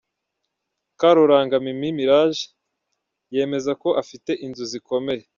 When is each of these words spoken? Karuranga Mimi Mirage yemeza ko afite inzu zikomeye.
Karuranga 0.99 1.55
Mimi 1.65 1.89
Mirage 1.97 2.43
yemeza 3.35 3.71
ko 3.81 3.89
afite 4.01 4.31
inzu 4.45 4.63
zikomeye. 4.71 5.23